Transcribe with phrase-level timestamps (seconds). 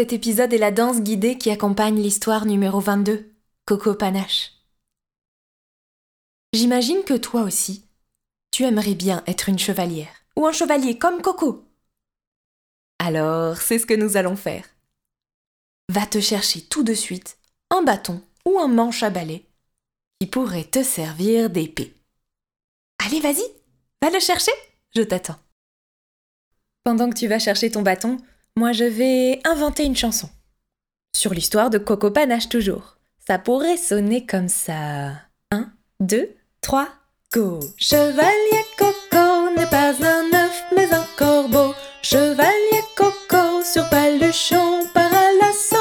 [0.00, 3.34] Cet épisode est la danse guidée qui accompagne l'histoire numéro 22,
[3.66, 4.52] Coco Panache.
[6.54, 7.84] J'imagine que toi aussi,
[8.50, 11.66] tu aimerais bien être une chevalière ou un chevalier comme Coco.
[12.98, 14.64] Alors, c'est ce que nous allons faire.
[15.90, 17.36] Va te chercher tout de suite
[17.68, 19.44] un bâton ou un manche à balai
[20.18, 21.94] qui pourrait te servir d'épée.
[23.04, 23.44] Allez, vas-y,
[24.00, 24.52] va le chercher,
[24.96, 25.38] je t'attends.
[26.84, 28.16] Pendant que tu vas chercher ton bâton,
[28.60, 30.28] moi je vais inventer une chanson.
[31.16, 32.98] Sur l'histoire de Coco Panache toujours.
[33.26, 35.12] Ça pourrait sonner comme ça.
[35.50, 36.28] 1, 2,
[36.60, 36.88] 3,
[37.32, 41.74] go Chevalier Coco n'est pas un œuf mais un corbeau.
[42.02, 45.76] Chevalier Coco sur paluchon par l'assaut.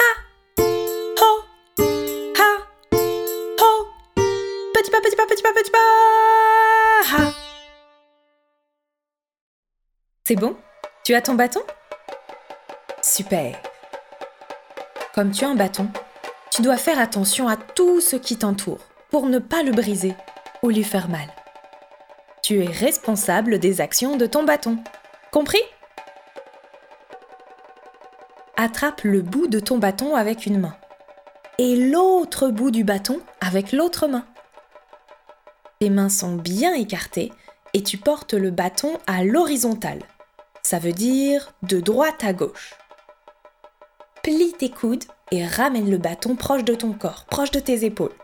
[0.00, 0.10] Ha
[0.58, 1.30] Ho
[2.36, 2.50] Ha
[3.60, 3.86] Ho
[4.74, 5.78] Petit pas, petit pas, petit pas, petit pas
[7.16, 7.32] Ha
[10.24, 10.56] C'est bon?
[11.06, 11.60] Tu as ton bâton?
[13.00, 13.56] Super
[15.14, 15.88] Comme tu as un bâton,
[16.50, 18.80] tu dois faire attention à tout ce qui t'entoure
[19.10, 20.16] pour ne pas le briser
[20.64, 21.28] ou lui faire mal.
[22.42, 24.78] Tu es responsable des actions de ton bâton.
[25.30, 25.62] Compris?
[28.56, 30.76] Attrape le bout de ton bâton avec une main
[31.58, 34.26] et l'autre bout du bâton avec l'autre main.
[35.78, 37.32] Tes mains sont bien écartées
[37.74, 40.00] et tu portes le bâton à l'horizontale.
[40.66, 42.74] Ça veut dire de droite à gauche.
[44.24, 48.16] Plie tes coudes et ramène le bâton proche de ton corps, proche de tes épaules.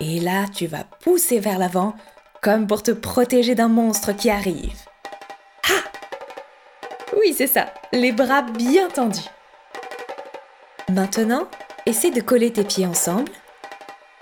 [0.00, 1.94] Et là, tu vas pousser vers l'avant
[2.42, 4.80] comme pour te protéger d'un monstre qui arrive.
[5.68, 5.84] Ah
[7.16, 9.30] Oui, c'est ça, les bras bien tendus.
[10.88, 11.46] Maintenant,
[11.86, 13.30] essaie de coller tes pieds ensemble.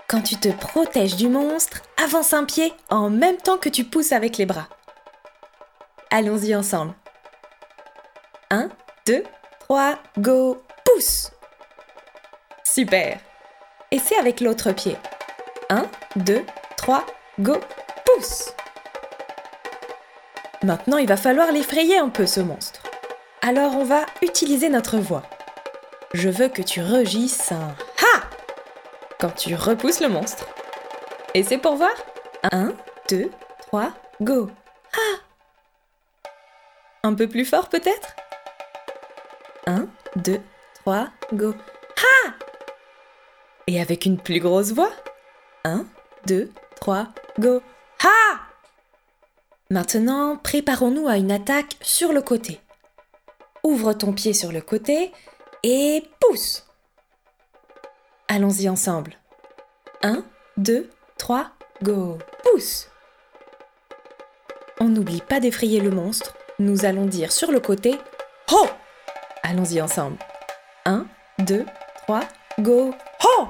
[0.07, 4.11] Quand tu te protèges du monstre, avance un pied en même temps que tu pousses
[4.11, 4.67] avec les bras.
[6.11, 6.93] Allons-y ensemble.
[9.07, 9.23] 1, 2,
[9.69, 11.31] 3, go, pousse
[12.65, 13.17] Super
[13.91, 14.97] Et c'est avec l'autre pied.
[15.69, 15.85] 1,
[16.17, 16.43] 2,
[16.75, 17.05] 3,
[17.39, 17.55] go,
[18.05, 18.53] pousse
[20.61, 22.81] Maintenant, il va falloir l'effrayer un peu, ce monstre.
[23.41, 25.23] Alors, on va utiliser notre voix.
[26.13, 28.23] Je veux que tu rugisses un Ha
[29.19, 30.47] quand tu repousses le monstre.
[31.33, 31.95] Et c'est pour voir
[32.51, 32.73] 1,
[33.09, 33.31] 2,
[33.67, 34.49] 3, go.
[34.93, 35.17] Ha
[37.03, 38.15] Un peu plus fort peut-être?
[38.15, 38.26] 1,
[40.27, 40.41] 2,
[40.83, 41.53] 3, go.
[41.53, 42.33] Ha
[43.65, 44.91] Et avec une plus grosse voix?
[45.63, 45.85] 1,
[46.25, 46.51] 2,
[46.81, 47.07] 3,
[47.39, 47.61] go.
[48.03, 48.39] Ha
[49.69, 52.59] Maintenant, préparons-nous à une attaque sur le côté.
[53.63, 55.13] Ouvre ton pied sur le côté
[55.63, 56.65] et pousse.
[58.27, 59.13] Allons-y ensemble.
[60.03, 60.25] 1,
[60.57, 61.51] 2, 3,
[61.83, 62.17] go.
[62.43, 62.89] Pousse.
[64.81, 66.35] On n'oublie pas d'effrayer le monstre.
[66.59, 67.97] Nous allons dire sur le côté
[68.51, 68.67] Ho
[69.49, 70.17] Allons-y ensemble.
[70.83, 71.05] 1,
[71.39, 71.65] 2,
[72.05, 72.19] 3,
[72.59, 72.93] go.
[73.23, 73.47] Ho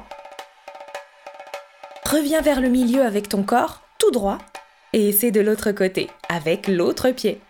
[2.05, 4.37] Reviens vers le milieu avec ton corps, tout droit,
[4.93, 7.41] et essaie de l'autre côté, avec l'autre pied.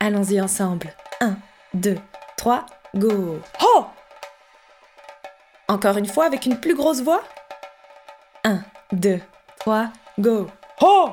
[0.00, 0.96] Allons-y ensemble.
[1.20, 1.36] 1,
[1.74, 1.96] 2,
[2.36, 2.66] 3,
[2.96, 3.40] go.
[3.60, 3.86] Ho
[5.68, 7.22] Encore une fois avec une plus grosse voix.
[8.42, 9.20] 1, 2,
[9.60, 10.50] 3, go.
[10.80, 11.10] Ho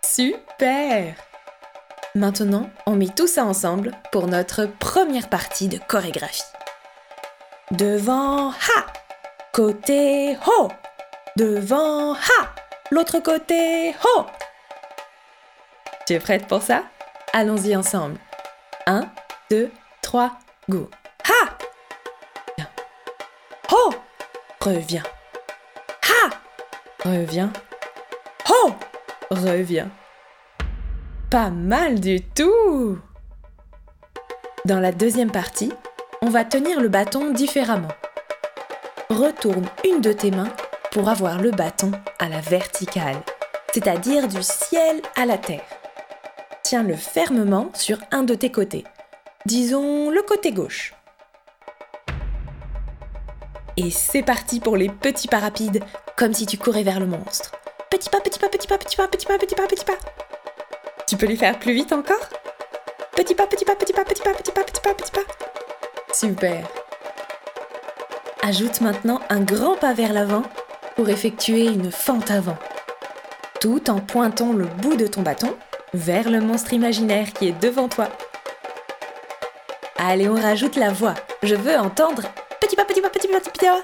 [0.00, 1.16] Super
[2.16, 6.42] Maintenant, on met tout ça ensemble pour notre première partie de chorégraphie.
[7.70, 8.86] Devant, ha
[9.52, 10.68] Côté, ho
[11.36, 12.54] Devant, ha
[12.90, 14.26] L'autre côté, ho
[16.04, 16.82] Tu es prête pour ça?
[17.32, 18.18] Allons-y ensemble.
[18.86, 19.08] 1,
[19.50, 19.70] 2,
[20.02, 20.32] 3,
[20.68, 20.90] go.
[21.28, 21.58] Ha
[22.56, 22.68] Viens.
[23.70, 23.94] Ho
[24.60, 25.04] Reviens.
[26.02, 26.30] Ha
[27.04, 27.52] Reviens.
[28.48, 28.74] Ho
[29.30, 29.90] Reviens.
[31.30, 32.98] Pas mal du tout
[34.64, 35.70] Dans la deuxième partie,
[36.22, 37.92] on va tenir le bâton différemment.
[39.10, 40.52] Retourne une de tes mains
[40.90, 43.22] pour avoir le bâton à la verticale,
[43.72, 45.62] c'est-à-dire du ciel à la terre.
[46.64, 48.82] Tiens-le fermement sur un de tes côtés,
[49.46, 50.94] disons le côté gauche.
[53.76, 55.84] Et c'est parti pour les petits pas rapides,
[56.16, 57.52] comme si tu courais vers le monstre.
[57.88, 60.19] Petit pas, petit pas, petit pas, petit pas, petit pas, petit pas, petit pas.
[61.10, 62.28] Tu peux les faire plus vite encore?
[63.16, 65.24] Petit pas, petit pas, petit pas, petit pas, petit pas, petit pas, petit pas.
[66.12, 66.64] Super.
[68.42, 70.44] Ajoute maintenant un grand pas vers l'avant
[70.94, 72.56] pour effectuer une fente avant,
[73.60, 75.56] tout en pointant le bout de ton bâton
[75.94, 78.06] vers le monstre imaginaire qui est devant toi.
[79.98, 81.16] Allez, on rajoute la voix.
[81.42, 82.22] Je veux entendre
[82.60, 83.82] petit pas, petit pas, petit pas, petit pas.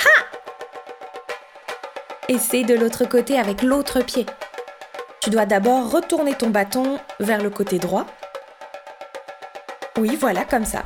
[0.00, 0.24] Ha
[2.28, 4.26] Essaie de l'autre côté avec l'autre pied.
[5.24, 8.04] Tu dois d'abord retourner ton bâton vers le côté droit.
[9.96, 10.82] Oui, voilà, comme ça.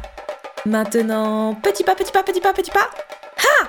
[0.64, 2.88] Maintenant, petit pas, petit pas, petit pas, petit pas.
[3.38, 3.68] Ha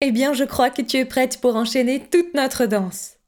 [0.00, 3.18] Eh bien, je crois que tu es prête pour enchaîner toute notre danse.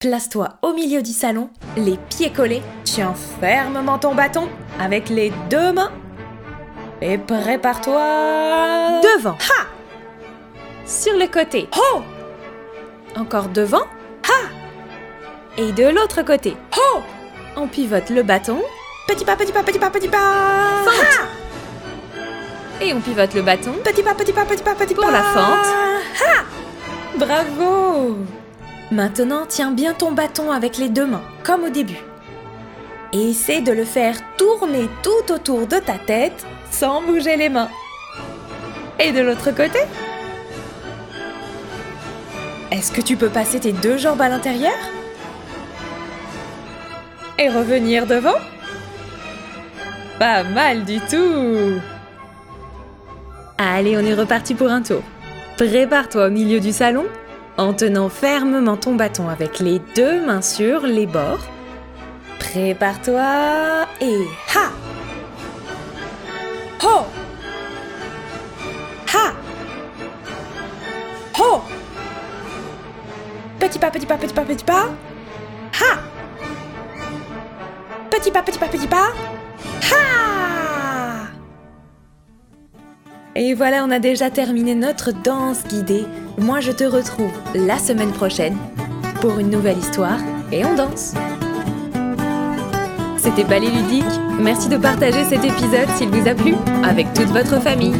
[0.00, 4.48] Place-toi au milieu du salon, les pieds collés, tiens fermement ton bâton
[4.80, 5.92] avec les deux mains.
[7.00, 9.34] Et prépare-toi devant.
[9.38, 9.66] Ha
[10.84, 11.68] Sur le côté.
[11.76, 12.15] Ho
[13.16, 13.84] Encore devant.
[14.24, 14.48] Ha
[15.56, 16.56] Et de l'autre côté.
[16.76, 17.00] Ho
[17.56, 18.62] On pivote le bâton.
[19.08, 20.82] Petit pas, petit pas, petit pas, petit pas.
[20.84, 21.28] Fente.
[22.82, 23.72] Et on pivote le bâton.
[23.82, 25.02] Petit pas, petit pas, petit pas, petit pas.
[25.02, 25.66] Pour la fente.
[26.20, 26.44] Ha
[27.18, 28.18] Bravo
[28.90, 32.04] Maintenant, tiens bien ton bâton avec les deux mains, comme au début.
[33.12, 37.70] Et essaie de le faire tourner tout autour de ta tête sans bouger les mains.
[39.00, 39.78] Et de l'autre côté
[42.76, 44.74] Est-ce que tu peux passer tes deux jambes à l'intérieur
[47.38, 48.36] Et revenir devant?
[50.18, 51.80] Pas mal du tout
[53.56, 55.02] Allez, on est reparti pour un tour.
[55.56, 57.06] Prépare-toi au milieu du salon
[57.56, 61.46] en tenant fermement ton bâton avec les deux mains sur les bords.
[62.38, 64.20] Prépare-toi et
[64.54, 64.70] ha
[66.86, 67.06] Ho
[73.66, 74.88] Petit pas, petit pas, petit pas, petit pas.
[75.80, 75.98] Ha
[78.10, 79.12] Petit pas, petit pas, petit pas.
[79.90, 81.26] Ha
[83.34, 86.06] Et voilà, on a déjà terminé notre danse guidée
[86.38, 88.56] moi, je te retrouve la semaine prochaine
[89.20, 90.18] pour une nouvelle histoire
[90.52, 91.14] et on danse.
[93.16, 94.04] C'était Ballet Ludique.
[94.38, 96.54] Merci de partager cet épisode s'il vous a plu
[96.84, 97.96] avec toute votre famille.